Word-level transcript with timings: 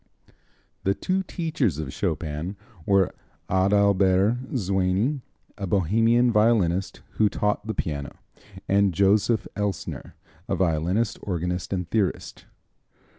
The 0.83 0.95
two 0.95 1.21
teachers 1.21 1.77
of 1.77 1.93
Chopin 1.93 2.55
were 2.87 3.13
Adalbert 3.51 4.51
Zwyny, 4.57 5.21
a 5.59 5.67
Bohemian 5.67 6.31
violinist, 6.31 7.01
who 7.19 7.29
taught 7.29 7.67
the 7.67 7.75
piano, 7.75 8.17
and 8.67 8.95
Joseph 8.95 9.47
Elsner, 9.55 10.13
a 10.49 10.55
violinist, 10.55 11.19
organist 11.21 11.71
and 11.71 11.87
theorist. 11.87 12.45